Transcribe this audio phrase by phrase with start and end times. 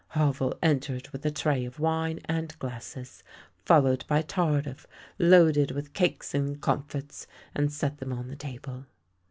[0.17, 3.21] Havel entered with a tray of wine and glasses,
[3.63, 4.87] fol lowed by Tardif
[5.19, 8.87] loaded with cakes and comfits, and set them on the table.